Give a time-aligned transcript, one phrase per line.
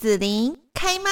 [0.00, 1.10] 子琳开麦。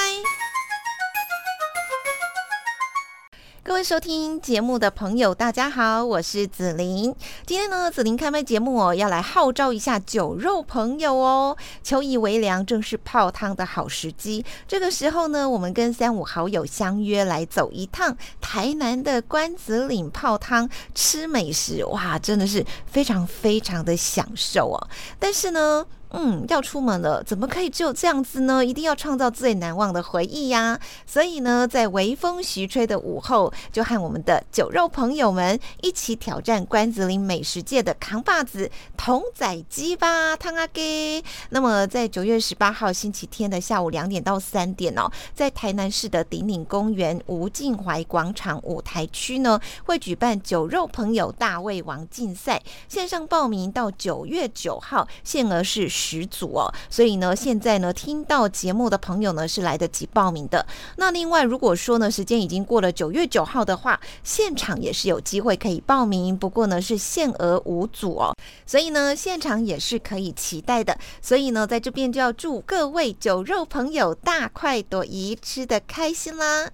[3.61, 7.13] 各位收听节目的朋友，大家好，我是子琳。
[7.45, 11.55] 今天呢，子琳开麦节目哦，要来号召一下酒肉朋友哦。
[11.83, 14.43] 秋意微凉，正是泡汤的好时机。
[14.67, 24.89] 这个时候呢，我们跟三五好友相约来走一趟台南的关子岭泡汤，吃美食，哇，真的是非常非常的享受哦。
[25.19, 28.65] 但是呢，嗯，要出门了，怎么可以只有这样子呢？
[28.65, 30.79] 一定要创造最难忘的回忆呀！
[31.05, 41.23] 所以呢，在微风徐吹的午后，就和我们的酒肉朋友们一起挑战关子岭美食界的扛把子童仔鸡吧，汤阿给。
[41.49, 55.98] 那么，在九月十八号星期天的下午两点到三点哦，在台南市的鼎岭公园吴敬怀广场舞台区呢，会举办酒肉朋友大胃王竞赛，线上报名到九月九号，限额是。
[55.99, 60.65] 十组哦，所以呢，现在呢，听到节目的朋友呢是来得及报名的。
[60.95, 68.33] 那另外，如果说呢，时间已经过了九月九号的话，现场也是有机会可以报名，不过呢是限额五组哦，
[68.65, 70.97] 所以呢，现场也是可以期待的。
[71.21, 76.69] 所以呢，在这边就要祝各位酒肉朋友大快朵颐，吃得开心啦！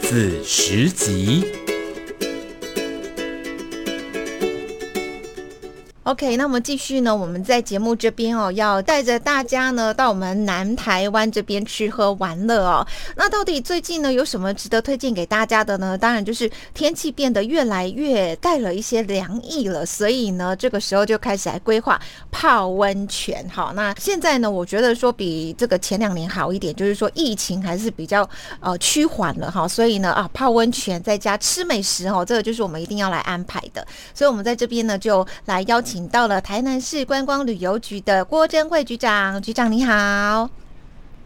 [0.00, 1.67] 子时集。
[6.08, 12.86] OK，那我们继续呢，我们在节目这边哦，要带着大家呢到我们南台湾这边吃喝玩乐哦。
[13.14, 15.98] 那到底最近呢有什么值得推荐给大家的呢？
[15.98, 22.00] 当然就是天气变得越来越带了一些凉意了，所以呢这个时候就开始来规划
[22.30, 23.46] 泡温泉。
[23.50, 28.26] 好，那现在呢我觉得说比这个前两年好一点，就是说疫情还是比较
[28.60, 33.86] 呃趋缓了哈，所以呢啊泡温泉在家吃美食哦，这个就是我们一定要来安排的。
[34.14, 35.97] 所以我们在这边呢就来邀请。
[35.98, 40.48] 请到了台南市观光旅游局的郭珍慧局长，局长你好，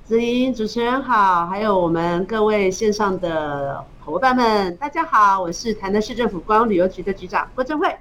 [0.06, 7.94] 子琳主持人好，还有我们各位线上的伙伴们，大家好，我是台南市政府观光旅游局的局长郭珍慧。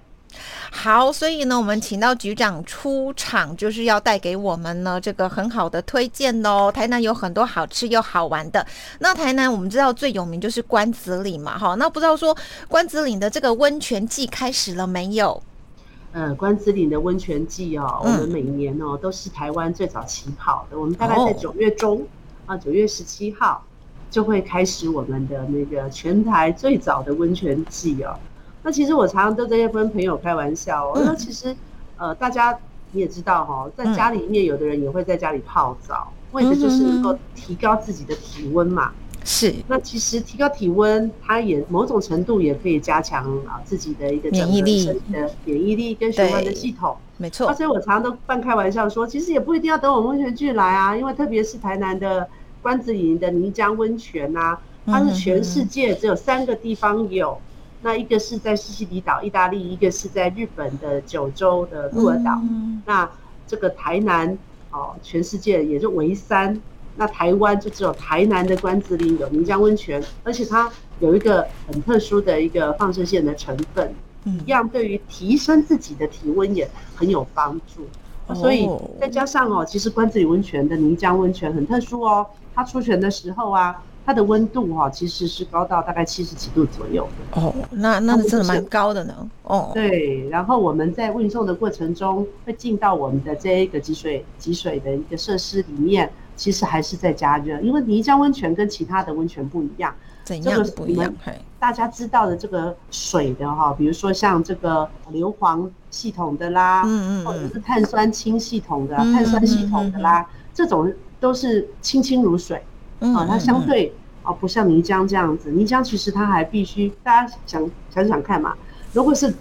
[0.71, 6.71] 好，所以呢，我们请到局长出场，就是要带给我们呢这个很好的推荐哦。
[6.73, 8.65] 台南有很多好吃又好玩的。
[8.99, 12.33] 那台南我们知道最有名就是关子岭嘛，哈，那不知道说
[12.69, 15.43] 关子岭的这个温泉季开始了没有？
[16.13, 20.77] 呃，关子岭的温泉季哦，嗯、我们每年哦都是台湾最早起跑的。
[20.77, 22.03] 我们大概在九月中、哦、
[22.47, 23.63] 啊，九月十七号
[24.09, 28.13] 就会开始我们的那个全台最早的温泉季哦。
[28.61, 31.55] 那其实我常常都在跟朋友开玩笑哦，那、嗯、其实
[31.97, 32.59] 呃，大家
[32.91, 38.91] 你也知道哈、哦，在家里面有的人也会在家里泡澡，嗯、为的就是能够提高自己的体温嘛。
[39.23, 46.97] 是，那其实提高体温，它也某种程度也可以加强啊自己的一个免疫力的、免疫力跟循环的系统。
[47.17, 47.47] 没错。
[47.47, 52.27] 啊，所以我常常都半开玩笑说，其实也不一定要等我们温泉剧来啊，因为特别是台南的
[52.63, 62.41] 关子岭的泥浆温泉啊，它是全世界只有三个地方有，嗯、那一个是在西西里岛，意大利；一个是在日本的九州的鹿儿岛。
[62.41, 63.07] 嗯、那
[63.45, 64.35] 这个台南
[64.71, 66.59] 哦，全世界也就唯三。
[66.97, 70.69] 那台湾就只有台南的关子岭有泥浆温泉，而且它
[70.99, 73.93] 有一个很特殊的一个放射线的成分，
[74.45, 77.87] 一样对于提升自己的体温也很有帮助。
[78.35, 78.69] 所以
[78.99, 87.41] 再加上哦，其实关子岭温泉的泥浆温泉很特殊哦，它出泉的时候啊，它的温度哈其实是高到大概七十几度左右的。
[87.41, 89.29] 哦，那那真的蛮高的呢。
[89.43, 90.29] 哦，对。
[90.29, 96.09] 然后我们在运送的过程中会进到我们的这一个集水集水的一个设施里面。
[96.41, 99.93] 其实还是在加热，因为泥浆温泉跟其他的温泉不一样。
[100.23, 101.13] 怎样不一样？
[101.59, 112.59] 大家知道的这个水的哈，比如说像这个硫磺系统的啦，嗯嗯，或者是碳酸氢系统的、碳酸系统的啦，这种都是清清如水。
[113.01, 113.93] 啊，它相对
[114.23, 118.55] 啊不像泥浆这样子，泥浆其实它还必须大家想想想看嘛，
[118.93, 119.31] 如果是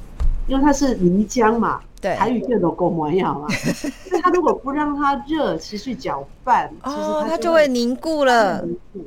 [0.46, 1.80] 因为它是泥浆嘛。
[2.00, 3.46] 对，台语叫做狗模样嘛，
[4.08, 8.62] 所以它如果不让它热，持续搅拌，其实它就会凝固了。
[8.62, 9.00] 凝固，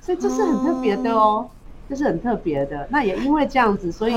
[0.00, 1.48] 所以这是很特别的哦，
[1.88, 2.86] 这是很特别的。
[2.90, 4.14] 那也因为这样子，所以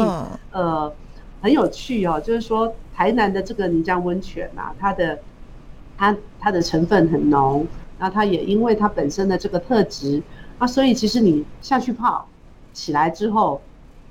[0.51, 0.93] 呃
[1.41, 5.17] 很有趣哦，就是说台南的这个泥浆温泉啊，它的
[5.97, 7.65] 它它的成分很浓，
[7.97, 10.21] 那它也因为它本身的这个特质，
[10.59, 12.27] 啊，所以其实你下去泡
[12.73, 13.59] 起来之后，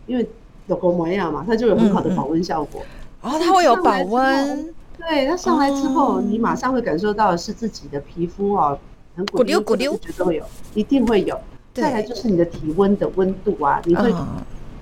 [0.07, 0.29] 因为
[0.67, 2.83] 有狗模样嘛，它就有很好的保温效果。
[3.21, 8.79] 哦，它会有保温，对，它上来之后，你马上会感受到是自己的皮肤哦，
[9.17, 10.45] 很鼓溜鼓溜，绝对会有，
[10.75, 11.39] 一定会有。
[11.75, 14.15] 再来就是你的体温的温度啊，你会，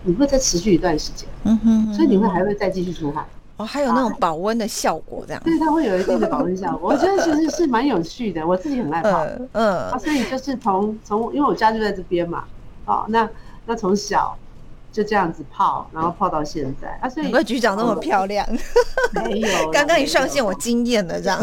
[0.02, 3.24] 你会再持续一段时间，嗯哼，所以你会还会再继续出汗。
[3.56, 5.42] 哦，还有那种保温的效果，这样。
[5.42, 6.90] 对，它会有一定的保温效果。
[6.90, 9.24] 我觉得其实是蛮有趣的，我自己很爱泡。
[9.24, 12.44] 嗯，嗯啊，所以就是从从，因为我家就在这边嘛，
[12.84, 13.28] 哦，那
[13.64, 14.36] 那从小。
[14.96, 17.06] 就这样子泡，然后泡到现在啊！
[17.06, 18.48] 所以，局长那么漂亮。
[19.12, 21.38] 没有， 刚刚一上线我惊艳了，这样。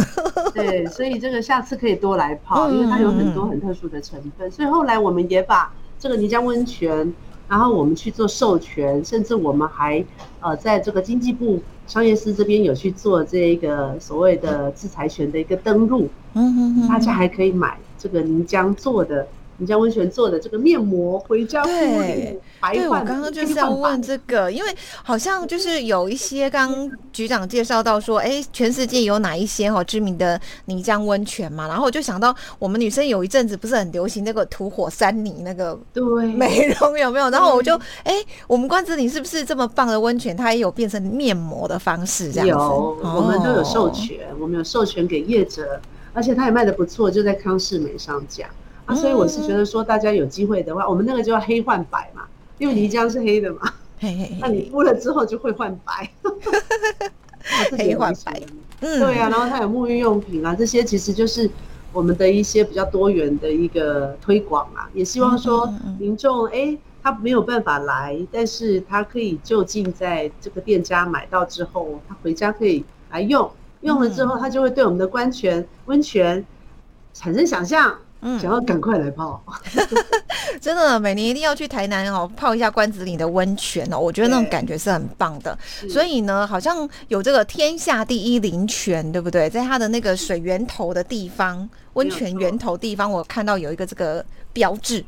[0.55, 4.49] 对，所以这个下次可以多来泡，因为它有很多很特殊的成分。
[4.49, 7.13] 所以后来我们也把这个泥浆温泉，
[7.47, 10.03] 然后我们去做授权，甚至我们还
[10.39, 16.09] 呃在这个经济部商业司这边有去做这个所谓的制裁权的一个登录。
[16.33, 19.27] 嗯嗯，大家还可以买这个泥浆做的。
[19.57, 22.73] 泥浆温泉做的这个面膜，回家敷脸，白。
[22.73, 31.67] 对，我刚刚就是要问这个，因为好像就是有一些刚刚局长介绍到说，哎，全世界有哪一些哦知名的泥浆温泉嘛？
[31.67, 36.03] 然后我就想到，我们女生有一阵子不是很流行那个土火山泥那个对
[36.33, 37.29] 美容有没有？
[37.29, 38.13] 然后我就哎，
[38.47, 40.35] 我们关子岭是不是这么棒的温泉？
[40.35, 42.51] 它也有变成面膜的方式这样子？
[42.51, 45.79] 有，我们都有授权，我们有授权给业者，
[46.11, 48.49] 而且它也卖的不错，就在康氏美上架。
[48.85, 52.23] 啊，所以我是觉得说，大家有机会的话，我们那个就要黑换白嘛，
[52.57, 53.73] 因为泥浆是黑的嘛，
[54.41, 56.09] 那你敷了之后就会换白，
[57.77, 58.41] 黑换白，
[58.81, 61.49] 嗯，对啊，然后它有沐浴用品啊，这些其实就是
[61.93, 76.45] 我们的一些比较多元的一个推广啊，也希望说民众哎，他没有办法来，但是他可以就近在这个店家买到之后，他回家可以来用，用了之后他就会对我们的温泉温泉
[77.13, 77.95] 产生想象。
[78.23, 79.43] 嗯，想要赶快来泡，
[80.61, 85.57] 真的，每年一定要去台南哦，泡一下关子岭的温泉哦，我觉得那种感觉是很棒的。
[85.89, 89.49] 所以呢，好像有这个天下第一林泉，对不对？
[89.49, 95.03] 在它的那个水源头的地方，温泉源头地方，我看到有一个这个标志，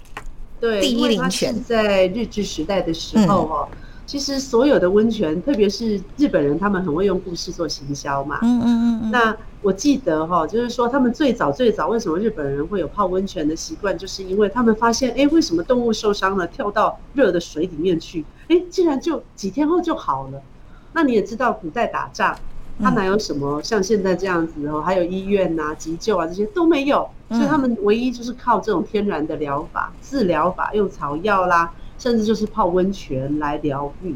[0.59, 3.69] 对，第一林泉，在日治时代的时候哦。
[3.71, 3.77] 嗯
[4.07, 8.37] 其实所有的温泉，特别是日本人，他们很会用故事做行销嘛。
[8.43, 9.09] 嗯嗯嗯。
[9.09, 9.35] 那
[9.65, 20.39] 我记得哈，就是说他们最早最早为什么日本人会有泡温泉的习惯，就是因为他们发现，哎，为什么动物受伤了，跳到热的水里面去，哎，竟然就几天后就好了。
[20.93, 22.37] 那你也知道，古代打仗，
[22.79, 31.73] 他哪有什么像现在这样子哦，还有医院呐、急救啊这些都没有，所以他们唯一就是靠这种天然的疗法、治疗法，用草药啦。
[31.97, 34.13] 甚至就是泡温泉来疗愈，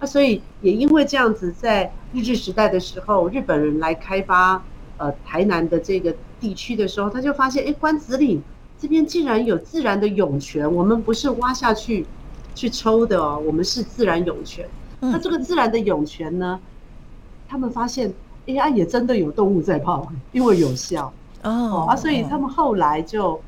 [0.00, 4.60] 那所以也因为这样子，在日治时代的时候，日本人来开发
[4.98, 8.42] 呃台南的这个地区的时候，他就发现，哎，关子岭
[8.78, 12.04] 这边竟然有自然的涌泉，我们不是挖下去
[12.54, 14.68] 去抽的哦，我们是自然涌泉。
[15.00, 16.60] 那这个自然的涌泉呢，
[17.48, 18.12] 他们发现，
[18.46, 21.12] 哎呀，也真的有动物在泡，因为有效
[21.42, 23.40] 哦啊，所以他们后来就。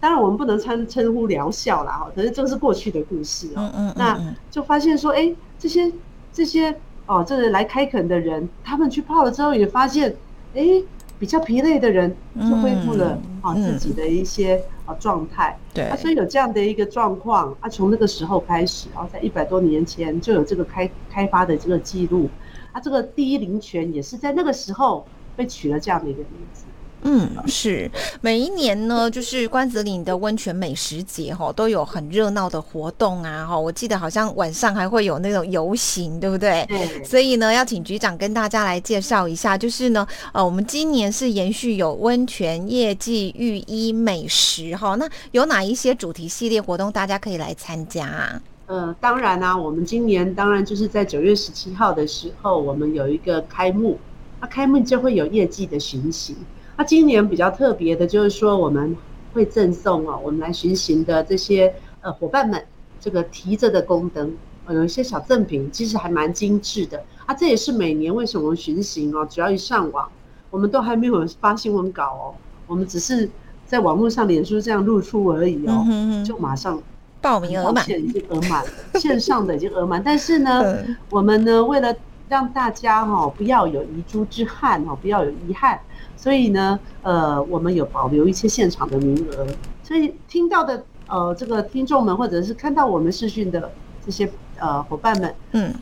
[0.00, 3.68] 当然，我们不能称称呼疗效啦，哈，可是这个是过去的故事哦。
[3.74, 5.92] 嗯嗯，那就发现说，哎，这些
[6.32, 6.72] 这些
[7.06, 10.14] 哦，这个来开垦的人，他们去泡了之后，也发现，
[10.54, 10.80] 哎，
[11.18, 15.58] 比较疲累的人就恢复了啊自己的一些啊状态。
[15.74, 22.28] 对，啊，所以有这样的一个状况啊，从那个时候开始，然后在一百多年前就有这个开开发的这个记录，
[22.72, 25.06] 啊，这个第一林泉也是在那个时候
[25.36, 26.64] 被取了这样的一个名字。
[27.02, 27.90] 嗯，是
[28.20, 33.58] 每一年呢，就是关子岭的温泉美食节哈，都有很热闹的活动啊哈。
[33.58, 36.66] 我记得好像晚上还会有那种游行，对不对？
[36.68, 37.04] 对。
[37.04, 44.96] 所以呢，要请局长跟大家来介绍一下，就是呢，呃，我们今年是延续有温泉、业绩、浴衣、美食哈。
[44.96, 48.42] 那有哪一些主题系列活动，大家可以来参加啊？
[48.66, 53.98] 呃，当然啊，我们今年当然就是在九月十七号的时候，我们有一个开幕，
[54.40, 56.36] 那开幕就会有业绩的巡行。
[56.78, 58.96] 那今年比较特别的就是说，我们
[59.34, 62.64] 会赠送哦，我们来巡行的这些呃伙伴们，
[63.00, 64.32] 这个提着的宫灯，
[64.64, 67.34] 呃，有一些小赠品，其实还蛮精致的啊。
[67.34, 70.08] 这也是每年为什么巡行哦，只要一上网，
[70.50, 72.34] 我们都还没有发新闻稿哦，
[72.68, 73.28] 我们只是
[73.66, 75.84] 在网络上脸书这样露出而已哦，
[76.24, 76.80] 就马上
[77.20, 78.70] 报名额满，已经额满了，
[79.00, 80.62] 线上的已经额满，但是呢，
[81.10, 81.92] 我们呢为了
[82.28, 85.80] 让大家哈不要有遗珠之憾哦，不要有遗憾。
[86.18, 89.46] 所以呢，呃，我们有保留一些现场的名额，
[89.84, 93.70] 所以听到的呃，这个听众们或者是看到我们视讯的
[94.04, 95.72] 这些呃伙伴们，嗯，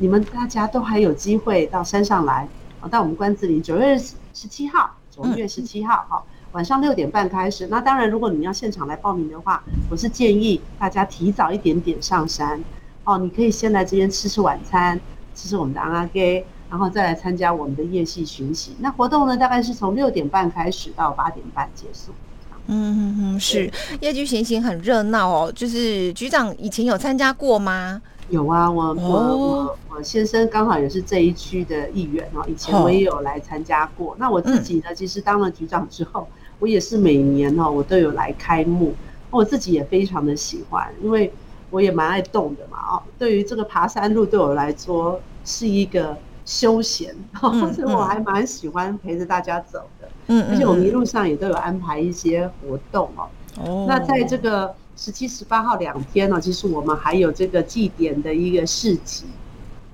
[0.00, 2.48] 你们大家都还有机会到山上来，
[2.90, 4.16] 到我们关子岭九月十
[4.48, 7.68] 七号，九月十七号，好，晚上六点半开始。
[7.68, 12.60] 那当然，如果你要现场来报名的话，我是建议大家提早一点点上山，
[13.04, 15.00] 哦，你可以先来这边吃吃晚餐，
[15.36, 16.44] 吃吃我们的瓮仔鸡。
[16.70, 22.12] 然后再来参加我们的夜戏巡行，那活动呢，大概是从六点半开始到八点半结束。
[22.66, 25.52] 嗯嗯嗯，是夜剧巡行很热闹哦。
[25.54, 28.02] 就是局长以前有参加过吗？
[28.28, 28.98] 有啊，我、oh.
[28.98, 34.08] 我我我先生刚好也是这一区的议员哦，以前我也有来参加过。
[34.08, 34.16] Oh.
[34.18, 38.94] 那我自己呢，其实当了局长之后，我也是每年哦，我都有来开幕。
[39.30, 41.32] 我自己也非常的喜欢，因为
[41.70, 43.02] 我也蛮爱动的嘛哦。
[43.18, 46.14] 对于这个爬山路，对我来说是一个
[46.48, 50.08] 休闲，或、 嗯、者我还蛮喜欢陪着大家走的。
[50.28, 53.28] 嗯，而且我们一路上也都有安排一些活动哦。
[53.62, 53.84] 哦。
[53.86, 59.26] 那在这个十七、十八号两天呢，其实我们还有这个祭典的一个市集。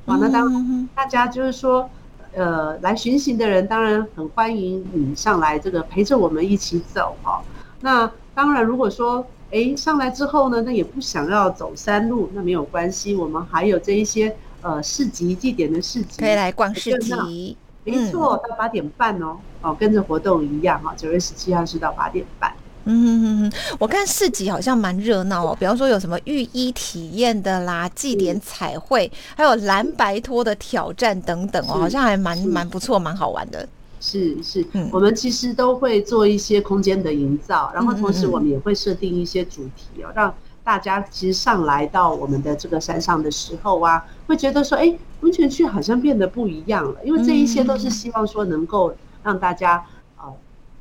[0.07, 1.91] 啊，那当大家就是说，
[2.35, 7.43] 呃，来巡行的人当然很欢迎你上来这个陪着我们一起走哈。
[7.81, 17.57] 那当然，如果说哎上来之后呢，那也不想要走山路，那没有关系，我们还有这一些呃市集祭典的市集，可以来逛市集。
[17.85, 22.51] 没错，到八点半哦，哦，跟着活动一样哈，九月十七号是到八点半。
[22.87, 33.69] 嗯哼哼，我看市集好像蛮热闹哦，比方说有什么浴衣体验的啦，祭典彩绘，还有蓝白托的挑战等等哦，好像还蛮蛮不错，蛮好玩的。
[34.01, 49.85] 是是，我们其实都会做一些空间的营造，然后同时我们也会设定一些主题哦，让大家其实上来到我们的这个山上的时候啊，会觉得说，哎，温泉区好像变得不一样了，因为这一些都是希望说能够让大家
[50.17, 50.25] 呃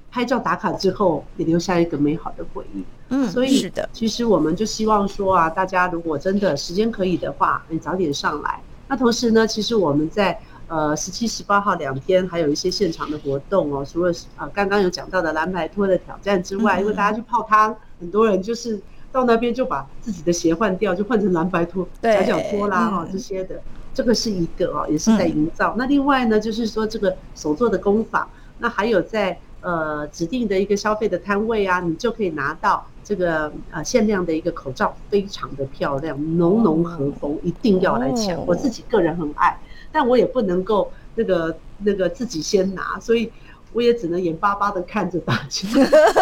[0.10, 2.84] 拍照打卡之后也留下一个美好的回忆。
[3.10, 8.60] 嗯，所以是的，其实我们就希望说啊，大家如果真的时间可以的话，你早点上来。
[8.88, 10.40] 那同时呢，其实我们在。
[10.70, 18.82] 呃，十七、十八号两天还有一些现场的活动哦，除了啊刚刚有讲到的蓝白拖的挑战之外，因为大家去泡汤，很多人就是
[19.14, 23.62] 到那边就把自己的鞋换掉，就换成蓝白拖、夹脚拖啦哈这些的，
[23.94, 25.76] 这个是一个哦，也是在营造。
[25.78, 28.28] 那另外呢，就是说这个手做的工坊，
[28.58, 38.44] 那还有在呃指定的一个消费的摊位啊，你就可以拿到这个呃限量的一个口罩，非常的漂亮，浓浓和风，一定要来抢。
[38.48, 39.56] 我自己个人很爱。
[39.92, 43.32] 但我也不能够那个那个自己先拿，所以
[43.74, 45.68] 我也只能眼巴巴的看着大家。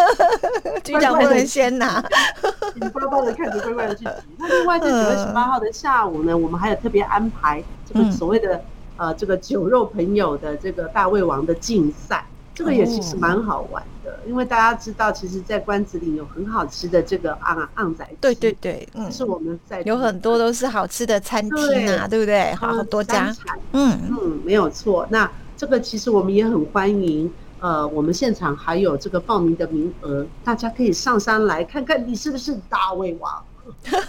[0.82, 2.04] 局长不能先拿，
[2.80, 4.10] 眼巴巴的看着，乖乖的去挤。
[4.38, 8.60] 那另外在九月十八号的下午呢，我们还有特别安排这个所谓的
[8.96, 12.26] 呃这个酒肉朋友的这个大胃王的竞赛。
[12.54, 22.54] 这个也其实蛮好玩的，因为大家知道，其实，在关子岭有很好吃的这个昂昂仔，对对对，嗯，是我们在有很多都是好吃的餐厅啊，对，不对？
[22.56, 23.34] 好，好多家，
[23.72, 25.06] 嗯嗯，没有错。
[25.08, 25.28] 那
[25.62, 33.40] 这个其实我们也很欢迎，呃，我们现场还有这个报名的名额，大家可以上山来看看，你是不是大胃王？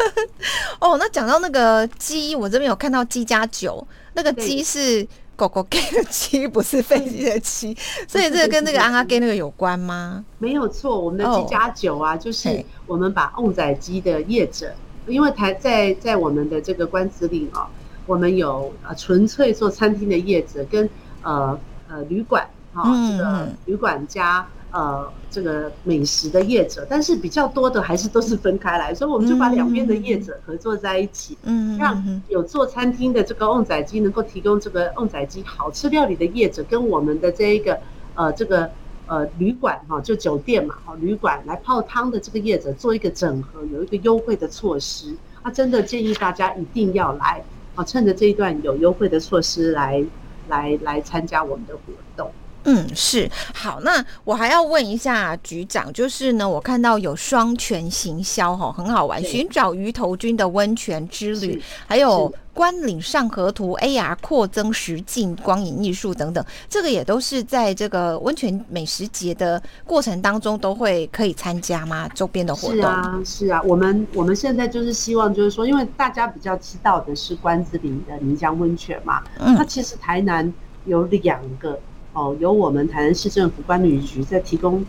[0.81, 5.07] 哦，那讲到那个鸡，我这边有看到鸡加酒，那个鸡是。
[5.35, 7.75] 狗狗给的鸡不是飞机的鸡，
[8.07, 10.23] 所以这个跟那个安阿给那个有关吗？
[10.37, 14.71] 没有错，我们的鸡加酒啊，就是我们把旺仔鸡的业者，
[15.07, 17.65] 因为台在在我们的这个关子岭哦，
[18.05, 20.87] 我们有呃纯粹做餐厅的业者跟
[21.23, 24.45] 呃呃旅馆哈，这个旅馆加。
[24.73, 37.79] 呃，这个美食的业者，但是比较多的还是都是分开来，所以我们就把两边的业者合作在一起，嗯，让有做餐厅的这个旺仔鸡能够提供这个旺仔鸡好吃料理的业者，跟我们的这一个
[38.15, 38.67] 呃这个
[39.05, 47.43] 呃旅馆哈，就酒店嘛，哈，旅馆来泡汤的这个业者做一个整合，有一个优惠的措施，啊真的建议大家一定要来
[47.75, 50.03] 啊，趁着这一段有优惠的措施来
[50.45, 51.83] 来来参加我们的活
[52.15, 52.33] 动。
[52.65, 72.07] 嗯，是好，那我还要问一下局长，就是呢，我看到有双全行销哈，很好玩，寻找鱼头菌的温泉之旅，还有关岭上河图 AR 扩增实境光影艺术等等，这个也都是在这个温泉美食节的过程当中都会可以参加吗？
[72.15, 72.77] 周边的活动？
[72.77, 80.53] 是啊，是啊，我们我们现在就是希望，就是说，因为大家比较知道的是关子岭的泥浆温泉嘛，嗯，那其实台南
[80.85, 81.77] 有两个。
[82.13, 84.85] 哦，由我们台南市政府管理局在提供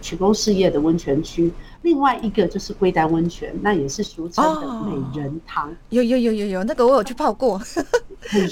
[0.00, 1.52] 提供事业的温泉区，
[1.82, 5.74] 另外一个就是龟丹温泉，那也是俗称的美人汤。
[5.90, 7.60] 有有有有有，那个我有去泡过，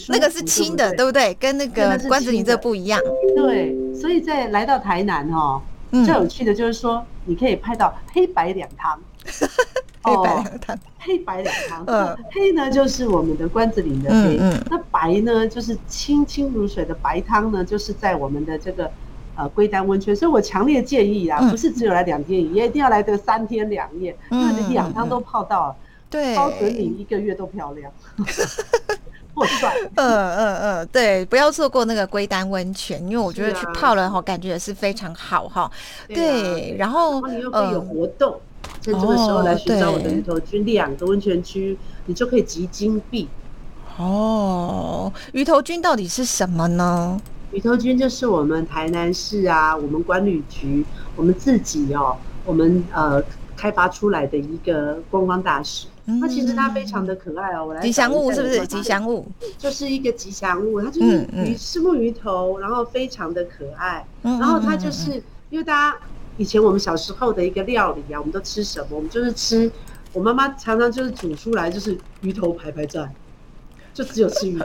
[0.09, 1.33] 那个是清的，对不对？
[1.35, 3.01] 跟那个关子岭这不一样。
[3.35, 9.01] 对，所以在来到台南哦，最有趣的就是说，你可以拍到黑白两汤。
[10.03, 12.19] 黑白两汤，黑白两汤。
[12.33, 14.39] 黑呢就是我们的关子岭的黑，
[14.71, 18.91] 那白呢就是清清如水的白汤呢，就是在我们的这个
[19.37, 20.17] 呃龟丹温泉。
[20.17, 25.77] 所以我强烈建议啊，不是只有来两天一夜，一定要来个三天两夜，因为你两汤都泡到了，
[26.09, 27.93] 对，包准你一个月都漂亮，
[29.35, 29.73] 破赚。
[29.97, 35.71] 嗯嗯嗯，对，不要错过那个龟丹温泉，因为我觉得去泡了哈，感觉也是非常好哈。
[36.09, 38.41] 对，然后你又可以有活动。
[38.81, 41.77] 趁这个时候来寻找我的鱼头菌，两个温泉区
[42.07, 43.29] 你就可以集金币。
[43.99, 47.21] 哦，鱼头菌到底是什么呢？
[47.53, 50.87] 鱼头菌就是我们台南市啊，我们管理局，
[51.17, 53.23] 我们自己哦，我们呃
[53.57, 55.87] 开发出来的一个观光大使。
[56.05, 58.67] 那、嗯、其实它非常的可爱哦，我来吉祥物是不是？
[58.67, 59.27] 吉祥物
[59.59, 64.07] 就是一个吉祥物，它就是鱼，是木鱼头，然后非常的可爱。
[64.23, 65.97] 然后它就是因为大家
[66.41, 68.87] 以前我们小时候的一个料理啊，我们都吃什么？
[68.93, 69.71] 我们就是吃，
[70.15, 73.13] 我妈妈常常就是煮出来就是鱼头排排站，
[73.93, 74.65] 就只有吃鱼头。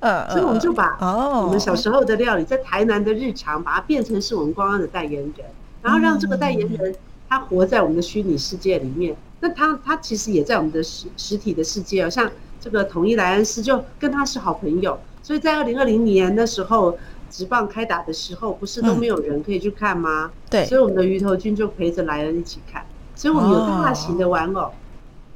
[0.00, 0.96] 嗯， 所以我们就把
[1.42, 5.34] 我们小时候的料理，在台南的日常，把它变成是我们光光的代言人，
[5.82, 6.96] 然后让这个代言人
[7.28, 9.14] 他活在我们的虚拟世界里面。
[9.40, 16.96] 那他他其实也在我们的实实体的世界哦，像这个统一莱恩斯就跟他是好朋友，所以在二零二零年的时候，
[17.30, 20.30] 职棒开打的时候，不是都没有人可以去看吗？
[20.50, 22.84] 对，所以我们的鱼头君就陪着莱恩一起看，
[23.14, 24.72] 所以我们有大型的玩偶。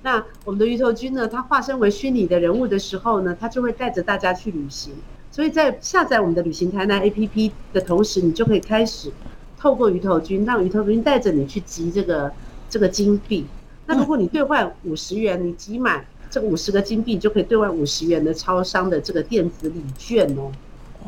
[0.02, 4.92] 那我们的鱼头君呢，它化身为虚拟的人物的时候呢，它就会带着大家去旅行。
[5.30, 9.10] 所以在下载我们的旅行台南 APP 的同时，你就可以开始
[9.58, 12.30] 透过鱼头君，让鱼头君带着你去集这个
[12.68, 13.46] 这个金币。
[13.86, 20.52] 那如果你兑换五十元，你集满这个五十个金币，就可以兑换五十元的超商的这个电子礼券哦。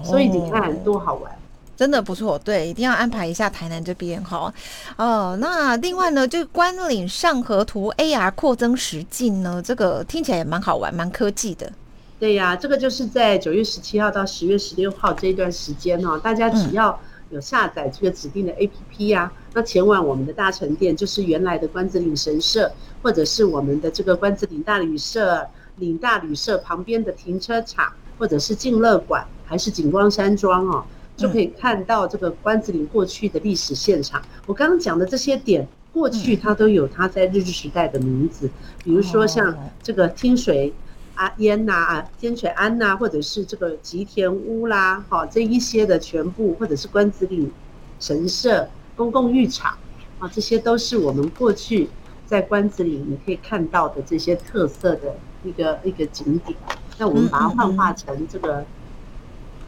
[0.03, 1.33] 所以你看多好玩。
[1.77, 4.51] 真的不错，对，一定要安排一下台南这边哈。
[4.97, 11.71] 哦，那另外呢，就关岭上河图 AR 扩增实境呢，这个听起来也蛮好玩，蛮科技的。
[12.19, 16.99] 对呀、啊，这个就是在九月十七号到十月十六号这一段时间哦，大家只要
[17.29, 22.73] 有下载这个指定的 APP 呀、啊，嗯、那前往我们的大成殿，就是原来的关子岭神社，
[23.03, 30.85] 或者是我们的这个关子岭大旅社、岭大旅社旁边的停车场，或者是静乐馆，还是景光山庄哦。
[31.17, 34.21] 就可以看到这个关子岭过去的历史现场。
[34.45, 38.51] 我刚刚讲的这些点，过去它都有它在日治时代的名字，
[38.85, 40.71] 比如说像这个听水
[41.15, 47.51] 啊烟呐啊天水庵呐，或者是这个吉田屋啦，好这一些的全部，或者是关子岭
[47.99, 49.75] 神社公共浴场
[50.19, 51.89] 啊，这些都是我们过去
[52.27, 56.55] 在关子岭你可以看到的这些特色的一个一个景点。
[56.99, 58.63] 那我们把它幻化成这个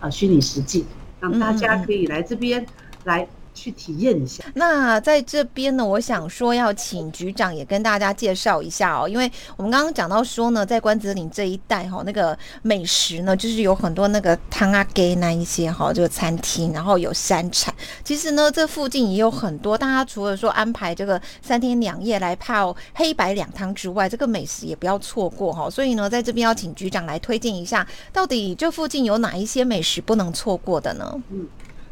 [0.00, 0.86] 呃虚拟实际。
[1.20, 2.64] 让大家可以来这边
[3.02, 4.44] 来去体验一下。
[4.54, 17.74] 那在这边呢，我想说要请局长也跟大家介绍一下哦，因为我们刚刚讲到说呢，在关子岭这一带哈，那个美食呢，就是有很多那个汤阿给那一些哈，这个餐厅，然后有山产。
[18.04, 25.68] 其实呢，这附近也有很多，大家除了说安排这个三天两夜来泡黑白两汤之外，这个美食也不要错过哈。
[25.68, 31.20] 所以呢，在这边要请局长来推荐一下，到底这附近有哪一些美食不能错过的呢？
[31.30, 31.46] 嗯。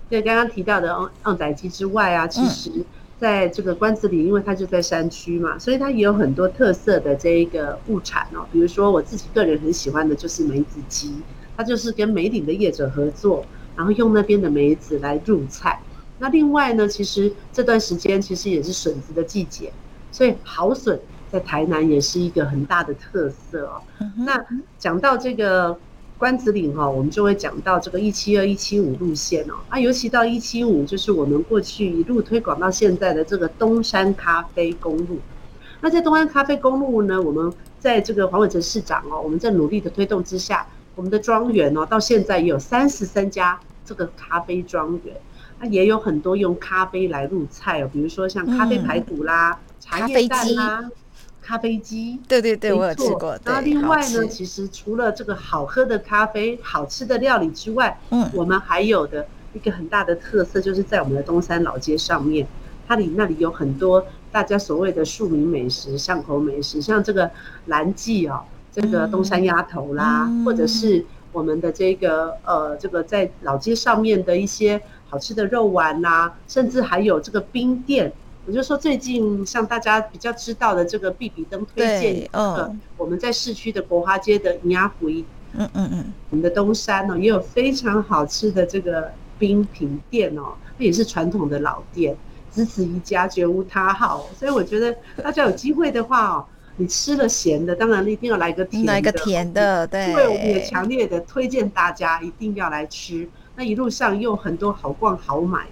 [0.08, 2.70] 对，刚刚提到的旺旺仔鸡之外啊，其实
[3.18, 8.46] 在这个关子岭，因为它就在山区嘛，所以它也有很多特色的这一个物产哦。
[8.52, 11.12] 比如说我自己个人很喜欢的就是梅子鸡，
[11.56, 15.80] 它就是跟梅岭的业者合作，然后用那边的梅子来入菜。
[16.20, 19.72] 那另外呢，其实这段时间其实也是笋子的季节，
[20.12, 21.00] 所以好笋
[21.32, 23.82] 在台南也是一个很大的特色哦。
[24.18, 24.40] 那
[24.78, 25.76] 讲到这个。
[26.18, 35.18] 关子岭哈，我们就会讲到这个一七二一七五路线哦，啊，尤其到一七五，就是我们过去一路推广到现在的这个东山咖啡公路。
[35.80, 45.14] 那在东山咖啡公路呢，我们在这个黄伟哲市长哦，我们在努力的推动之下，我们的庄园哦，到现在也有三十三家这个咖啡庄园，
[45.60, 50.90] 那也有很多用咖啡来入菜哦，比如说像咖啡排骨啦、嗯、茶叶蛋啦。
[51.46, 53.38] 咖啡机，对对对，我有吃过。
[53.44, 62.44] 然后另外呢，其实除了这个好喝的咖啡、好吃的料理之外，嗯，我们还有的一个很大的特色，就是在我们的东山老街上面，
[62.88, 67.30] 它里那里有很多大家所谓的庶民美食、巷口美食，像这个
[67.66, 68.40] 蓝记哦，
[68.72, 78.12] 这个东山鸭头啦，嗯、或者是我们的这个呃，这个在老街上面的一些好吃的肉丸呐、啊，甚至还有这个冰店。
[78.46, 92.16] 我就说，最近像大家比较知道的这个必比登推荐，嗯，我们在市区的国华街的鸭回，嗯嗯嗯，我们的东山呢也有非常好吃的这个冰品店哦，那也是传统的老店，
[92.52, 94.24] 只此一家，绝无他号。
[94.38, 103.28] 所以我觉得大家有机会的话哦，你吃了咸的，当然一定要来个甜的，来个甜的，对，因为我们也强烈的推荐大家一定要来吃。
[103.56, 105.66] 那一路上又很多好逛好买。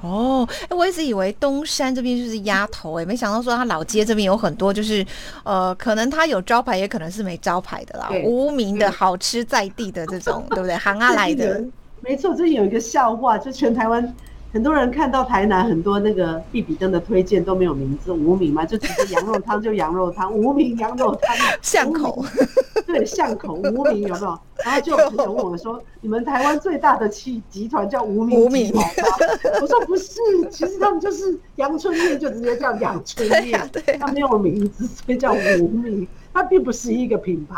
[0.00, 5.04] 哦，哎，我一直以为东山这边就是鸭头，哎，没想到说他老街这边有很多，就是
[5.44, 10.76] 呃，可能他有招牌，也可能是没招牌的啦，无名的好吃在地的这种，对，对不对？
[10.76, 11.64] 行啊来的，
[12.00, 14.14] 没错，这有一个笑话，就全台湾
[14.50, 22.24] 很多人看到台南很多那个必比登的推荐都没有名字，无名嘛，就直接羊肉汤就羊肉汤，无名羊肉汤，巷口，
[22.86, 24.38] 对，巷口无名有没有？
[24.64, 28.90] 然后就有朋友问我说：“你们台湾最大的企集团叫无名集团吗？”
[29.60, 30.18] 我说：“不是，
[30.50, 37.56] 其实他们就是阳春面，就直接叫阳春面， 对啊，它没有名字，所以叫无名，它并不是一个品牌。”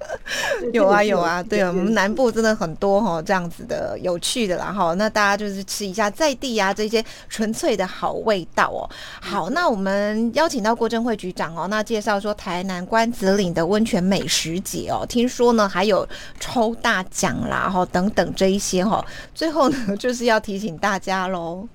[0.72, 8.88] 有啊有啊，对啊，我们南部真的很多哈这样子的有趣的啦哈，那大家就是吃一下在地啊这些纯粹的好味道哦。
[9.20, 16.06] 好，那我们邀请到郭正惠局长哦，那介绍说台南关子岭的温泉美食节哦，听说呢还有
[16.38, 21.66] 抽大奖啦哈等等这一些哈，最后呢就是要提醒大家喽，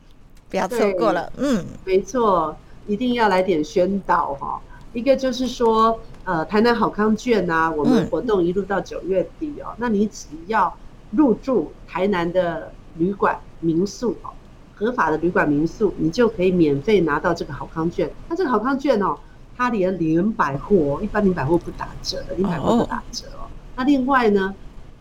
[0.49, 2.55] 不要错过了，嗯，没错，
[2.87, 4.59] 一定要来点宣导哈，
[4.93, 5.99] 一个就是说。
[6.25, 9.67] 呃，台南好康券啊，我们活动一路到九月底哦。
[9.69, 10.75] 嗯、那你只要
[11.11, 14.33] 入住台南的旅馆民宿哦，
[14.73, 18.11] 合法的旅馆民宿，你就可以免费拿到这个好康券。
[18.27, 19.15] 那这个好康券哦，
[19.55, 23.45] 它连连百货，一般连百货不打折的，连百货不打折哦。
[23.75, 24.55] 那另外呢，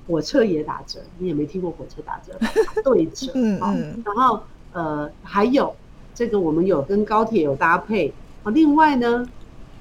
[0.06, 3.32] 火车也打折，你也没听过火车打折，打 对折。
[3.34, 4.02] 嗯嗯。
[4.04, 4.42] 然后
[4.74, 5.74] 呃，还有
[6.14, 8.52] 这个我们有跟高铁有搭配啊。
[8.52, 9.26] 另外呢。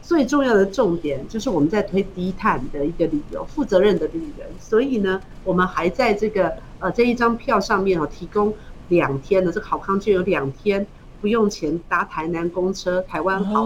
[0.04, 4.48] 最重要的重点就是我们在推低碳的一个理由，负责任的旅人。
[4.60, 8.54] 所以呢，我们还在这个呃这一张票上面哦，提供
[8.90, 10.86] 两天的这个好康券，有两天
[11.22, 13.64] 不用钱搭台南公车，台湾好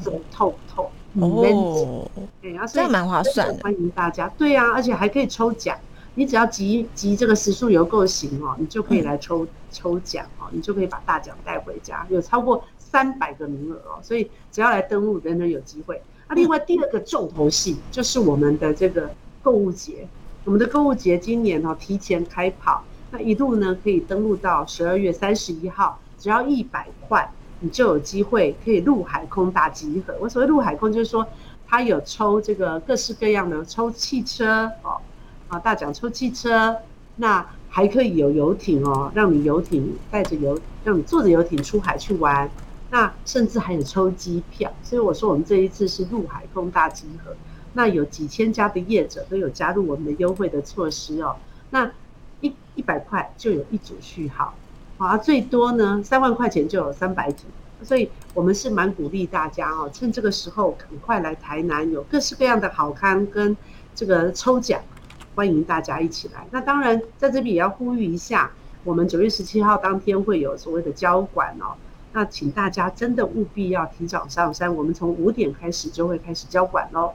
[0.00, 2.08] 走透透哦，
[2.40, 4.28] 对啊，所以蛮划算的，欢迎大家。
[4.38, 5.76] 对啊，而且还可以抽奖，
[6.14, 12.62] 你只要集集这个时速游够行哦，你就可以来抽、嗯、抽奖哦，你就可以把大奖带回家，有超过。
[12.92, 16.00] 三百个名额哦，所以只要来登录，人人有机会。
[16.28, 19.10] 那另外第二个重头戏就是我们的这个
[19.42, 20.06] 购物节，
[20.44, 30.14] 我们的购物节今年哦提前开跑，那一路呢可以登录到十二月三十一号，只要一百块，你就有机会可以陆海空大集合。
[30.20, 31.26] 我所谓陆海空就是说，
[31.66, 35.00] 它有抽这个各式各样的抽汽车哦，
[35.48, 36.76] 啊大奖抽汽车，
[37.16, 42.50] 那还可以有游艇哦，让你游艇带着游，让你坐着游艇出海去玩。
[42.92, 47.34] 那甚至还有抽机票，所以我说我们这一次是陆海空大集合。
[47.72, 51.36] 那有几千家的业者都有加入我们的优惠的措施哦。
[51.70, 51.90] 那
[52.42, 54.52] 一一百块就有一组序号，
[54.98, 57.46] 啊，最多呢三万块钱就有三百组。
[57.82, 63.56] 所以我们是蛮鼓励大家哦，趁这个时候赶快来台南，有各式各样的好康跟
[63.94, 64.82] 这个抽奖，
[65.34, 66.46] 欢迎大家一起来。
[66.50, 68.50] 那当然在这边也要呼吁一下，
[68.84, 71.72] 我们九月十七号当天会有所谓的交管哦。
[72.12, 77.14] 那请大家真的务必要提早上山，我们从五点开始就会开始交管喽。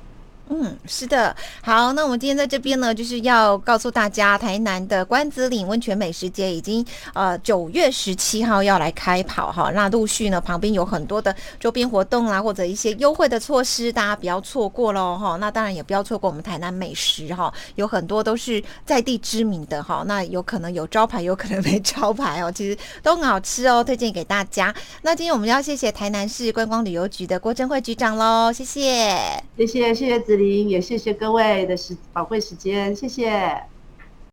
[0.50, 15.36] 嗯，是的，好，那我们今天在这边呢，就是要告诉大家，台南的关子岭温泉美食节已经呃九月十七号要来开跑哈，那陆续呢旁边有很多的周边活动啦，或者一些优惠的措施，大家不要错过喽哈。
[15.36, 24.74] 那当然也不要错过我们台南美食哈，有很多都是在地知名的哈，那有可能有招牌，有可能没招牌哦，其实都很好吃哦，推荐给大家。
[25.02, 30.37] 那今天我们要谢谢台南市观光旅游局的郭贞惠局长喽，谢谢，谢谢，谢谢子。
[30.70, 33.77] 也谢谢各位的时宝贵时间，谢谢。